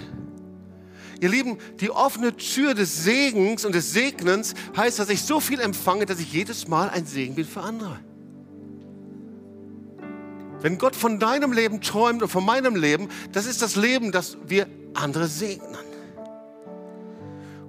[1.21, 5.61] Ihr Lieben, die offene Tür des Segens und des Segnens heißt, dass ich so viel
[5.61, 7.99] empfange, dass ich jedes Mal ein Segen bin für andere.
[10.61, 14.37] Wenn Gott von deinem Leben träumt und von meinem Leben, das ist das Leben, das
[14.47, 15.90] wir andere segnen.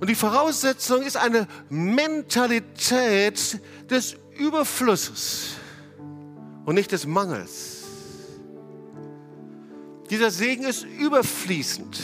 [0.02, 5.52] Und die Voraussetzung ist eine Mentalität des Überflusses
[6.66, 7.84] und nicht des Mangels.
[10.10, 12.00] Dieser Segen ist überfließend.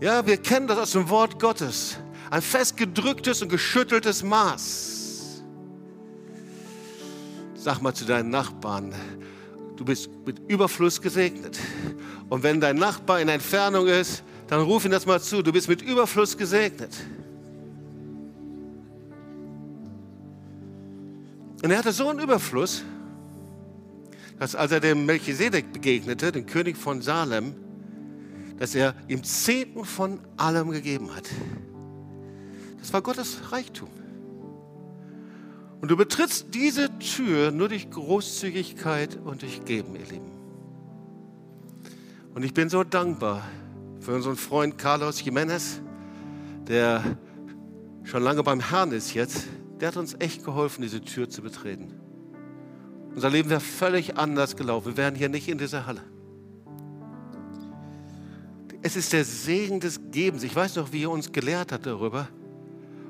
[0.00, 1.98] Ja, wir kennen das aus dem Wort Gottes.
[2.30, 5.42] Ein festgedrücktes und geschütteltes Maß.
[7.56, 8.94] Sag mal zu deinen Nachbarn,
[9.74, 11.58] du bist mit Überfluss gesegnet.
[12.28, 15.42] Und wenn dein Nachbar in Entfernung ist, dann ruf ihn das mal zu.
[15.42, 16.96] Du bist mit Überfluss gesegnet.
[21.62, 22.84] Und er hatte so einen Überfluss,
[24.38, 27.54] dass als er dem Melchisedek begegnete, dem König von Salem,
[28.58, 31.28] dass er ihm Zehnten von allem gegeben hat.
[32.78, 33.88] Das war Gottes Reichtum.
[35.80, 40.32] Und du betrittst diese Tür nur durch Großzügigkeit und durch Geben, ihr Lieben.
[42.34, 43.42] Und ich bin so dankbar,
[44.00, 45.80] für unseren Freund Carlos Jimenez,
[46.66, 47.02] der
[48.04, 49.46] schon lange beim Herrn ist jetzt,
[49.80, 51.94] der hat uns echt geholfen, diese Tür zu betreten.
[53.14, 54.88] Unser Leben wäre völlig anders gelaufen.
[54.88, 56.02] Wir wären hier nicht in dieser Halle.
[58.82, 60.42] Es ist der Segen des Gebens.
[60.44, 62.28] Ich weiß noch, wie er uns gelehrt hat darüber.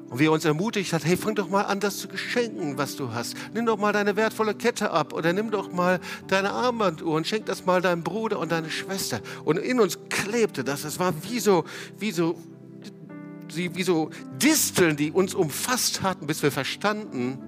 [0.08, 2.96] Und wie er uns ermutigt hat, hey, fang doch mal an, das zu geschenken, was
[2.96, 3.36] du hast.
[3.52, 7.44] Nimm doch mal deine wertvolle Kette ab oder nimm doch mal deine Armbanduhr und schenk
[7.46, 9.20] das mal deinem Bruder und deiner Schwester.
[9.44, 10.84] Und in uns klebte das.
[10.84, 11.64] Es war wie so,
[11.98, 12.36] wie so,
[13.54, 14.08] wie so
[14.40, 17.38] Disteln, die uns umfasst hatten, bis wir verstanden,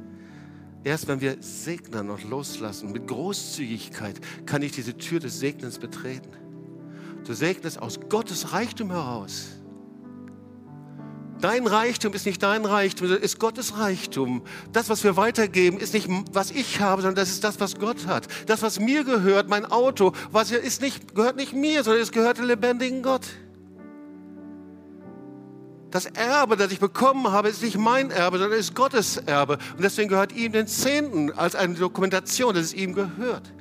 [0.84, 6.30] erst wenn wir segnen und loslassen, mit Großzügigkeit, kann ich diese Tür des Segnens betreten.
[7.26, 9.59] Du segnest aus Gottes Reichtum heraus
[11.40, 14.42] Dein Reichtum ist nicht dein Reichtum, das ist Gottes Reichtum.
[14.72, 18.06] Das, was wir weitergeben, ist nicht, was ich habe, sondern das ist das, was Gott
[18.06, 18.28] hat.
[18.46, 22.38] Das, was mir gehört, mein Auto, was ist nicht, gehört nicht mir, sondern es gehört
[22.38, 23.26] dem lebendigen Gott.
[25.90, 29.58] Das Erbe, das ich bekommen habe, ist nicht mein Erbe, sondern ist Gottes Erbe.
[29.76, 33.52] Und deswegen gehört ihm den Zehnten als eine Dokumentation, dass es ihm gehört.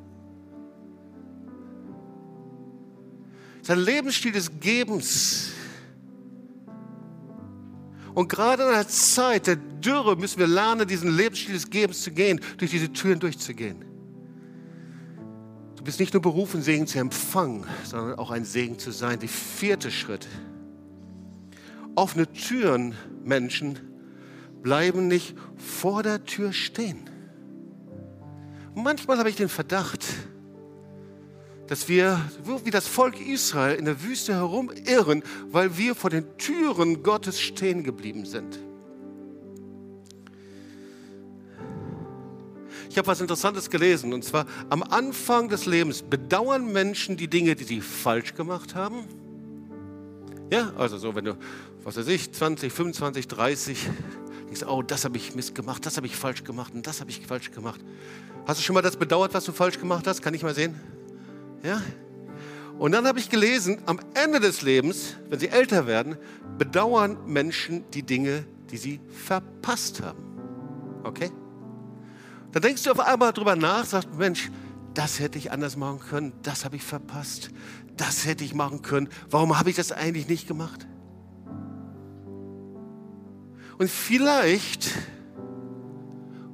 [3.62, 5.52] Sein Lebensstil des Gebens
[8.20, 12.12] und gerade in einer Zeit der Dürre müssen wir lernen, diesen Lebensstil des Gebens zu
[12.12, 13.86] gehen, durch diese Türen durchzugehen.
[15.78, 19.20] Du bist nicht nur berufen, Segen zu empfangen, sondern auch ein Segen zu sein.
[19.20, 20.28] Der vierte Schritt.
[21.96, 23.80] Offene Türen, Menschen,
[24.64, 27.10] bleiben nicht vor der Tür stehen.
[28.76, 30.06] manchmal habe ich den Verdacht,
[31.70, 32.20] dass wir
[32.66, 37.84] wie das Volk Israel in der Wüste herumirren, weil wir vor den Türen Gottes stehen
[37.84, 38.58] geblieben sind.
[42.90, 47.56] Ich habe was Interessantes gelesen, und zwar am Anfang des Lebens bedauern Menschen die Dinge,
[47.56, 49.06] die sie falsch gemacht haben.
[50.52, 51.38] Ja, also so, wenn du,
[51.84, 53.90] was weiß ich, 20, 25, 30,
[54.48, 57.28] denkst, oh, das habe ich missgemacht, das habe ich falsch gemacht und das habe ich
[57.28, 57.80] falsch gemacht.
[58.48, 60.24] Hast du schon mal das bedauert, was du falsch gemacht hast?
[60.24, 60.99] Kann ich mal sehen?
[61.64, 61.82] Ja?
[62.78, 66.18] Und dann habe ich gelesen, am Ende des Lebens, wenn sie älter werden,
[66.58, 70.24] bedauern Menschen die Dinge, die sie verpasst haben.
[71.04, 71.32] Okay?
[72.52, 74.50] Dann denkst du auf einmal darüber nach, sagst, Mensch,
[74.94, 77.52] das hätte ich anders machen können, das habe ich verpasst,
[77.96, 79.10] das hätte ich machen können.
[79.30, 80.88] Warum habe ich das eigentlich nicht gemacht?
[83.78, 84.90] Und vielleicht,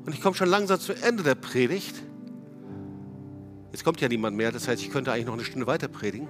[0.05, 1.95] und ich komme schon langsam zum Ende der Predigt,
[3.75, 6.29] jetzt kommt ja niemand mehr, das heißt, ich könnte eigentlich noch eine Stunde weiter predigen.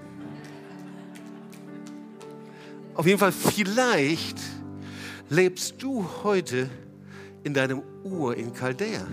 [2.96, 4.40] Auf jeden Fall, vielleicht
[5.30, 6.72] lebst du heute
[7.44, 9.06] in deinem Ur in Chaldea.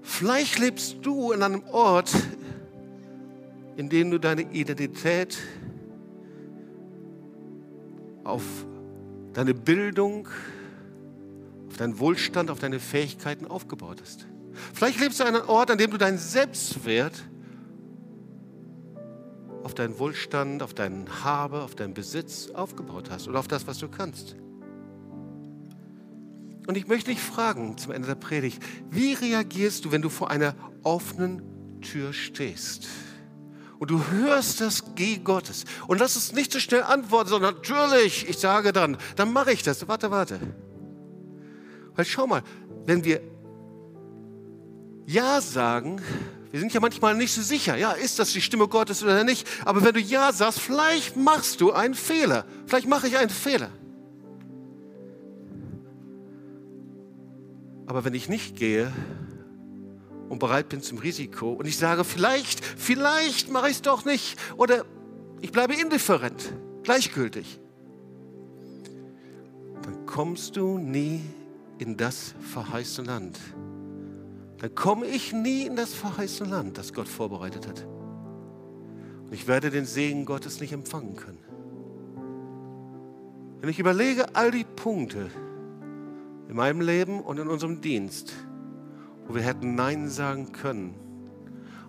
[0.00, 2.14] Vielleicht lebst du in einem Ort,
[3.76, 5.38] in dem du deine Identität
[8.22, 8.44] auf
[9.32, 10.28] deine Bildung,
[11.66, 14.29] auf deinen Wohlstand, auf deine Fähigkeiten aufgebaut hast.
[14.72, 17.14] Vielleicht lebst du an einem Ort, an dem du deinen Selbstwert
[19.62, 23.78] auf deinen Wohlstand, auf deinen Habe, auf deinen Besitz aufgebaut hast oder auf das, was
[23.78, 24.36] du kannst.
[26.66, 30.30] Und ich möchte dich fragen zum Ende der Predigt, wie reagierst du, wenn du vor
[30.30, 32.88] einer offenen Tür stehst?
[33.78, 35.64] Und du hörst das G Gottes.
[35.88, 39.62] Und lass es nicht so schnell antworten, sondern natürlich, ich sage dann, dann mache ich
[39.62, 39.88] das.
[39.88, 40.38] Warte, warte.
[41.96, 42.42] Weil schau mal,
[42.84, 43.22] wenn wir
[45.06, 46.00] Ja sagen,
[46.50, 49.46] wir sind ja manchmal nicht so sicher, ja, ist das die Stimme Gottes oder nicht?
[49.64, 52.44] Aber wenn du Ja sagst, vielleicht machst du einen Fehler.
[52.66, 53.70] Vielleicht mache ich einen Fehler.
[57.86, 58.92] Aber wenn ich nicht gehe
[60.28, 64.38] und bereit bin zum Risiko und ich sage, vielleicht, vielleicht mache ich es doch nicht
[64.56, 64.84] oder
[65.40, 67.60] ich bleibe indifferent, gleichgültig,
[69.82, 71.20] dann kommst du nie
[71.78, 73.38] in das verheißene Land.
[74.60, 77.86] Dann komme ich nie in das verheißene Land, das Gott vorbereitet hat.
[79.24, 81.38] Und ich werde den Segen Gottes nicht empfangen können.
[83.60, 85.30] Wenn ich überlege, all die Punkte,
[86.48, 88.34] in meinem Leben und in unserem Dienst,
[89.26, 90.94] wo wir hätten Nein sagen können.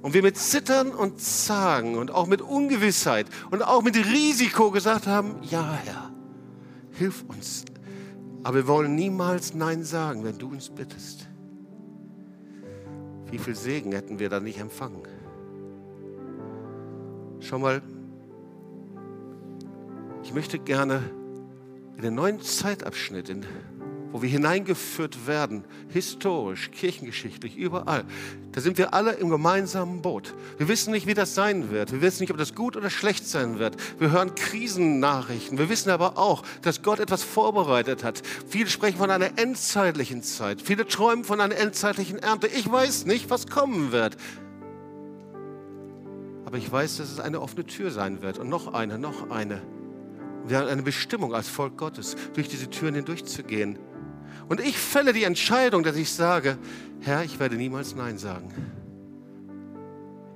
[0.02, 5.08] Und wir mit Zittern und Zagen und auch mit Ungewissheit und auch mit Risiko gesagt
[5.08, 6.12] haben, ja Herr,
[6.92, 7.66] hilf uns.
[8.44, 11.31] Aber wir wollen niemals Nein sagen, wenn du uns bittest.
[13.32, 15.02] Wie viel Segen hätten wir da nicht empfangen?
[17.40, 17.82] Schau mal,
[20.22, 21.02] ich möchte gerne
[21.96, 23.46] in den neuen Zeitabschnitt, in
[24.12, 28.04] wo wir hineingeführt werden, historisch, kirchengeschichtlich, überall.
[28.52, 30.34] Da sind wir alle im gemeinsamen Boot.
[30.58, 31.92] Wir wissen nicht, wie das sein wird.
[31.92, 33.78] Wir wissen nicht, ob das gut oder schlecht sein wird.
[34.00, 35.58] Wir hören Krisennachrichten.
[35.58, 38.22] Wir wissen aber auch, dass Gott etwas vorbereitet hat.
[38.48, 40.62] Viele sprechen von einer endzeitlichen Zeit.
[40.62, 42.48] Viele träumen von einer endzeitlichen Ernte.
[42.48, 44.18] Ich weiß nicht, was kommen wird.
[46.46, 48.38] Aber ich weiß, dass es eine offene Tür sein wird.
[48.38, 49.62] Und noch eine, noch eine.
[50.46, 53.80] Wir haben eine Bestimmung als Volk Gottes, durch diese Türen hindurchzugehen.
[54.52, 56.58] Und ich fälle die Entscheidung, dass ich sage,
[57.00, 58.54] Herr, ich werde niemals Nein sagen.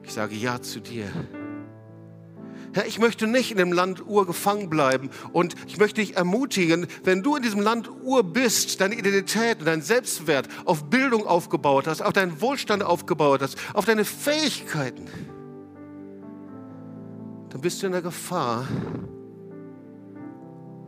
[0.04, 1.08] Ich sage Ja zu dir.
[2.72, 6.88] Herr, ich möchte nicht in dem Land Ur gefangen bleiben und ich möchte dich ermutigen,
[7.04, 11.86] wenn du in diesem Land Ur bist, deine Identität und dein Selbstwert auf Bildung aufgebaut
[11.86, 15.10] hast, auf deinen Wohlstand aufgebaut hast, auf deine Fähigkeiten,
[17.50, 18.66] dann bist du in der Gefahr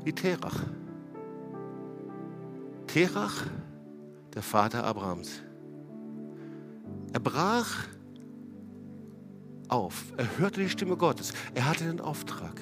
[0.06, 0.62] wie Terach.
[2.98, 3.44] Terach,
[4.34, 5.44] der Vater Abrahams.
[7.14, 7.86] Er brach
[9.68, 10.06] auf.
[10.18, 11.32] Er hörte die Stimme Gottes.
[11.54, 12.60] Er hatte den Auftrag.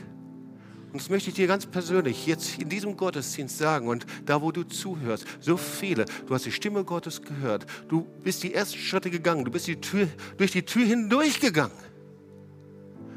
[0.92, 4.52] Und das möchte ich dir ganz persönlich jetzt in diesem Gottesdienst sagen und da, wo
[4.52, 9.10] du zuhörst, so viele, du hast die Stimme Gottes gehört, du bist die ersten Schritte
[9.10, 11.78] gegangen, du bist die Tür, durch die Tür hindurchgegangen.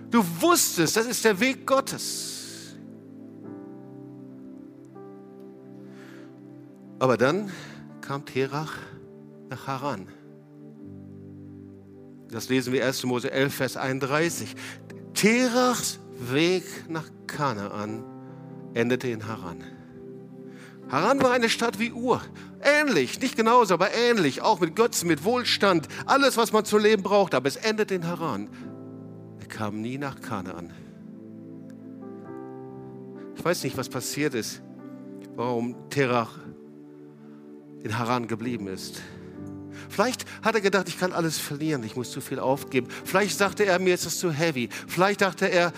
[0.09, 2.38] Du wusstest, das ist der Weg Gottes.
[6.99, 7.51] Aber dann
[8.01, 8.73] kam Terach
[9.51, 10.09] nach Haran.
[12.31, 13.05] Das lesen wir 1.
[13.05, 14.55] Mose 11, Vers 31.
[15.15, 18.03] Terachs Weg nach Kanaan
[18.75, 19.63] endete in Haran.
[20.89, 22.21] Haran war eine Stadt wie Ur.
[22.61, 24.43] Ähnlich, nicht genauso, aber ähnlich.
[24.43, 25.87] Auch mit Götzen, mit Wohlstand.
[26.07, 27.35] Alles, was man zu leben braucht.
[27.35, 28.49] Aber es endete in Haran.
[29.39, 30.73] Er kam nie nach Kanaan.
[33.37, 34.63] Ich weiß nicht, was passiert ist,
[35.37, 36.39] warum Terach
[37.83, 39.01] in Haran geblieben ist.
[39.89, 42.89] Vielleicht hat er gedacht, ich kann alles verlieren, ich muss zu viel aufgeben.
[43.05, 44.69] Vielleicht sagte er, mir ist es zu heavy.
[44.87, 45.73] Vielleicht dachte er,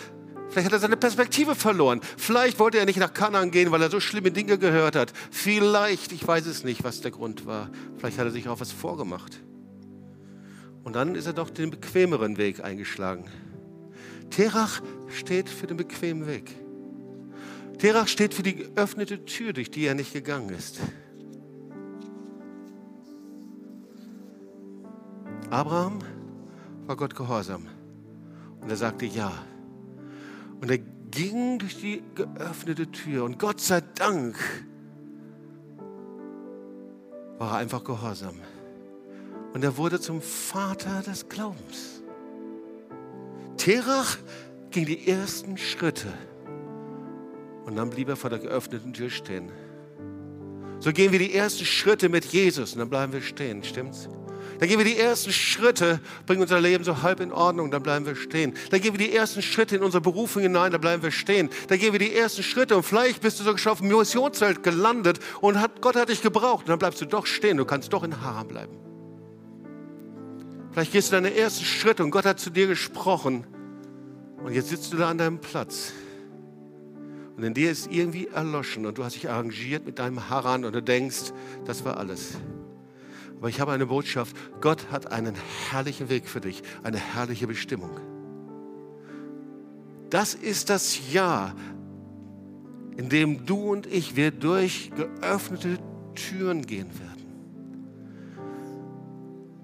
[0.49, 2.01] vielleicht hat er seine Perspektive verloren.
[2.16, 5.12] Vielleicht wollte er nicht nach Kanan gehen, weil er so schlimme Dinge gehört hat.
[5.31, 7.70] Vielleicht, ich weiß es nicht, was der Grund war.
[7.99, 9.41] Vielleicht hat er sich auch was vorgemacht.
[10.83, 13.24] Und dann ist er doch den bequemeren Weg eingeschlagen.
[14.31, 16.55] Terach steht für den bequemen Weg.
[17.79, 20.79] Terach steht für die geöffnete Tür, durch die er nicht gegangen ist.
[25.51, 25.98] Abraham
[26.86, 27.66] war Gott gehorsam.
[28.61, 29.32] Und er sagte ja.
[30.61, 30.78] Und er
[31.11, 34.36] ging durch die geöffnete Tür und Gott sei Dank
[37.38, 38.36] war er einfach gehorsam.
[39.53, 42.03] Und er wurde zum Vater des Glaubens.
[43.57, 44.18] Terach
[44.70, 46.12] ging die ersten Schritte
[47.66, 49.51] und dann blieb er vor der geöffneten Tür stehen.
[50.78, 54.09] So gehen wir die ersten Schritte mit Jesus und dann bleiben wir stehen, stimmt's?
[54.61, 58.05] Dann gehen wir die ersten Schritte, bringen unser Leben so halb in Ordnung, dann bleiben
[58.05, 58.53] wir stehen.
[58.69, 61.49] Dann gehen wir die ersten Schritte in unsere Berufung hinein, dann bleiben wir stehen.
[61.69, 64.63] Dann gehen wir die ersten Schritte und vielleicht bist du sogar schon auf dem Missionsfeld
[64.63, 67.91] gelandet und hat, Gott hat dich gebraucht und dann bleibst du doch stehen, du kannst
[67.95, 68.77] doch in Haram bleiben.
[70.73, 73.47] Vielleicht gehst du deine ersten Schritte und Gott hat zu dir gesprochen
[74.45, 75.93] und jetzt sitzt du da an deinem Platz.
[77.39, 80.75] Und in dir ist irgendwie erloschen und du hast dich arrangiert mit deinem Haran und
[80.75, 81.33] du denkst,
[81.65, 82.37] das war alles.
[83.41, 84.36] Aber ich habe eine Botschaft.
[84.61, 85.34] Gott hat einen
[85.70, 87.99] herrlichen Weg für dich, eine herrliche Bestimmung.
[90.11, 91.55] Das ist das Jahr,
[92.99, 95.78] in dem du und ich wir durch geöffnete
[96.14, 97.11] Türen gehen werden.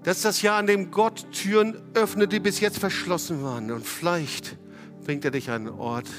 [0.01, 3.69] Das ist das Jahr, in dem Gott Türen öffnet, die bis jetzt verschlossen waren.
[3.69, 4.57] Und vielleicht
[5.05, 6.09] bringt er dich an einen Ort,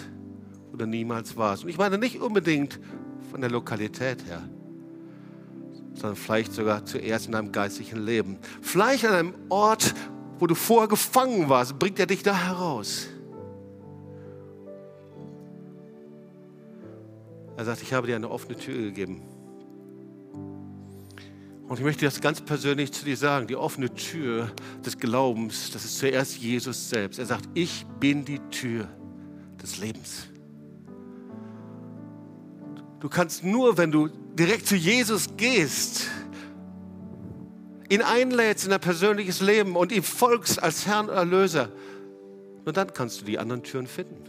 [0.70, 1.64] wo du niemals warst.
[1.64, 2.78] Und ich meine nicht unbedingt
[3.32, 4.48] von der Lokalität her
[5.98, 8.38] sondern vielleicht sogar zuerst in deinem geistlichen Leben.
[8.62, 9.94] Vielleicht an einem Ort,
[10.38, 13.08] wo du vorher gefangen warst, bringt er dich da heraus.
[17.56, 19.22] Er sagt, ich habe dir eine offene Tür gegeben.
[21.68, 23.46] Und ich möchte das ganz persönlich zu dir sagen.
[23.46, 24.50] Die offene Tür
[24.86, 27.18] des Glaubens, das ist zuerst Jesus selbst.
[27.18, 28.88] Er sagt, ich bin die Tür
[29.60, 30.28] des Lebens.
[33.00, 34.08] Du kannst nur, wenn du
[34.38, 36.06] direkt zu Jesus gehst,
[37.88, 41.70] ihn einlädst in dein persönliches Leben und ihm folgst als Herrn und Erlöser,
[42.64, 44.24] nur dann kannst du die anderen Türen finden.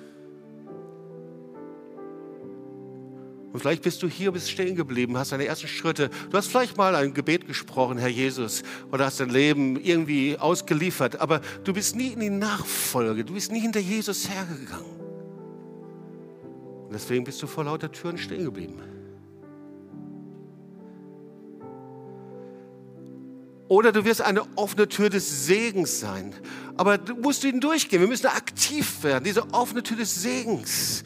[3.52, 6.12] Und vielleicht bist du hier, bist stehen geblieben, hast deine ersten Schritte.
[6.30, 11.20] Du hast vielleicht mal ein Gebet gesprochen, Herr Jesus, oder hast dein Leben irgendwie ausgeliefert,
[11.20, 15.00] aber du bist nie in die Nachfolge, du bist nie hinter Jesus hergegangen.
[16.86, 18.80] Und deswegen bist du vor lauter Türen stehen geblieben.
[23.70, 26.34] Oder du wirst eine offene Tür des Segens sein.
[26.76, 28.02] Aber du musst ihn durchgehen.
[28.02, 29.24] Wir müssen aktiv werden.
[29.24, 31.04] Diese offene Tür des Segens.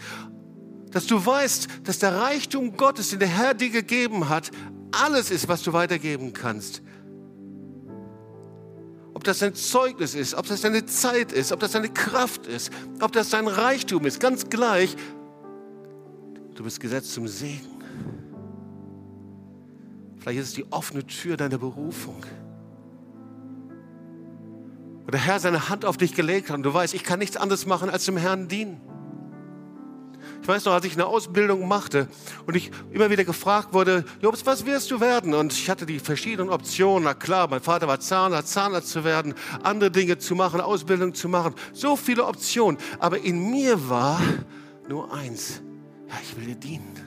[0.89, 4.49] Dass du weißt, dass der Reichtum Gottes, den der Herr dir gegeben hat,
[4.91, 6.81] alles ist, was du weitergeben kannst.
[9.13, 12.71] Ob das dein Zeugnis ist, ob das deine Zeit ist, ob das deine Kraft ist,
[13.01, 14.95] ob das dein Reichtum ist, ganz gleich.
[16.55, 17.83] Du bist gesetzt zum Segen.
[20.19, 22.23] Vielleicht ist es die offene Tür deiner Berufung.
[25.05, 27.37] Wo der Herr seine Hand auf dich gelegt hat und du weißt, ich kann nichts
[27.37, 28.81] anderes machen, als dem Herrn dienen.
[30.41, 32.09] Ich weiß noch, als ich eine Ausbildung machte
[32.45, 35.33] und ich immer wieder gefragt wurde, Jobs, was wirst du werden?
[35.33, 37.05] Und ich hatte die verschiedenen Optionen.
[37.05, 41.29] Na klar, mein Vater war Zahnarzt, Zahnarzt zu werden, andere Dinge zu machen, Ausbildung zu
[41.29, 41.55] machen.
[41.71, 42.77] So viele Optionen.
[42.99, 44.21] Aber in mir war
[44.89, 45.61] nur eins.
[46.09, 47.02] Ja, ich will dir dienen.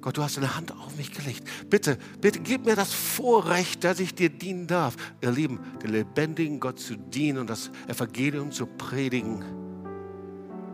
[0.00, 1.44] Gott, du hast deine Hand auf mich gelegt.
[1.68, 4.96] Bitte, bitte gib mir das Vorrecht, dass ich dir dienen darf.
[5.20, 9.44] Ihr Lieben, den lebendigen Gott zu dienen und das Evangelium zu predigen,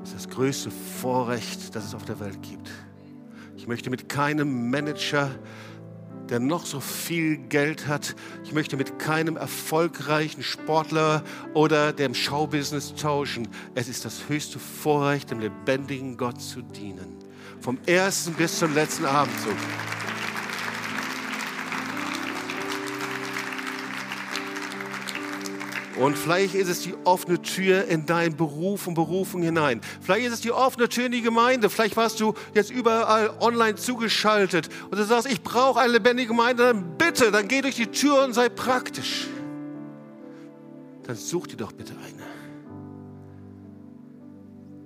[0.02, 2.70] ist das größte Vorrecht, das es auf der Welt gibt.
[3.56, 5.30] Ich möchte mit keinem Manager,
[6.28, 11.22] der noch so viel Geld hat, ich möchte mit keinem erfolgreichen Sportler
[11.54, 13.48] oder dem Showbusiness tauschen.
[13.74, 17.21] Es ist das höchste Vorrecht, dem lebendigen Gott zu dienen.
[17.62, 19.54] Vom ersten bis zum letzten Abendzug.
[25.96, 29.80] Und vielleicht ist es die offene Tür in deinen Beruf und Berufung hinein.
[30.00, 31.70] Vielleicht ist es die offene Tür in die Gemeinde.
[31.70, 36.64] Vielleicht warst du jetzt überall online zugeschaltet und du sagst, ich brauche eine lebendige Gemeinde.
[36.64, 39.28] Dann bitte, dann geh durch die Tür und sei praktisch.
[41.04, 42.31] Dann such dir doch bitte eine.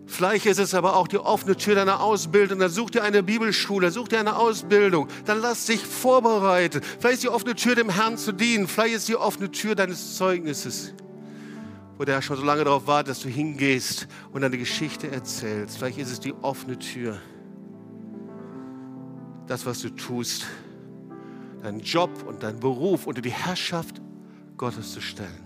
[0.07, 2.61] Vielleicht ist es aber auch die offene Tür deiner Ausbildung.
[2.61, 5.09] Dann such dir eine Bibelschule, such dir eine Ausbildung.
[5.25, 6.81] Dann lass dich vorbereiten.
[7.01, 8.69] Vielleicht ist die offene Tür, dem Herrn zu dienen.
[8.69, 10.95] Vielleicht ist die offene Tür deines Zeugnisses,
[11.99, 15.79] wo der Herr schon so lange darauf wartet, dass du hingehst und deine Geschichte erzählst.
[15.79, 17.19] Vielleicht ist es die offene Tür.
[19.49, 20.47] Das, was du tust,
[21.63, 24.01] deinen Job und deinen Beruf unter die Herrschaft
[24.57, 25.46] Gottes zu stellen.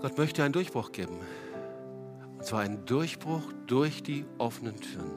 [0.00, 1.16] Gott möchte einen Durchbruch geben.
[2.36, 5.10] Und zwar einen Durchbruch durch die offenen Türen.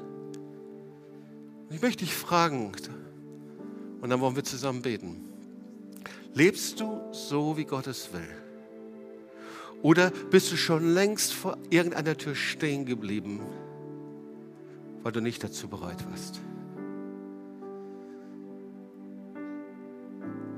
[1.69, 2.71] Und ich möchte dich fragen,
[4.01, 5.27] und dann wollen wir zusammen beten.
[6.33, 8.27] Lebst du so, wie Gott es will?
[9.83, 13.41] Oder bist du schon längst vor irgendeiner Tür stehen geblieben,
[15.03, 16.39] weil du nicht dazu bereit warst?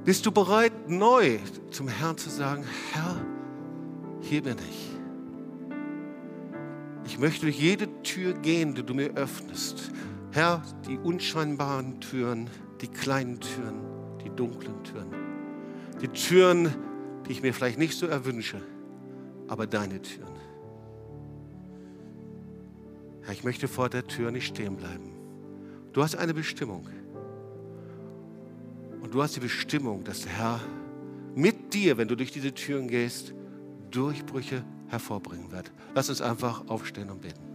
[0.05, 1.39] Bist du bereit, neu
[1.71, 3.25] zum Herrn zu sagen, Herr,
[4.23, 4.89] hier bin ich.
[7.05, 9.91] Ich möchte durch jede Tür gehen, die du mir öffnest.
[10.31, 12.49] Herr, die unscheinbaren Türen,
[12.81, 13.81] die kleinen Türen,
[14.23, 15.13] die dunklen Türen.
[16.01, 16.73] Die Türen,
[17.27, 18.61] die ich mir vielleicht nicht so erwünsche,
[19.47, 20.33] aber deine Türen.
[23.21, 25.11] Herr, ich möchte vor der Tür nicht stehen bleiben.
[25.91, 26.87] Du hast eine Bestimmung.
[29.01, 30.59] Und du hast die Bestimmung, dass der Herr
[31.35, 33.33] mit dir, wenn du durch diese Türen gehst,
[33.93, 35.71] Durchbrüche hervorbringen wird.
[35.93, 37.52] Lass uns einfach aufstehen und beten.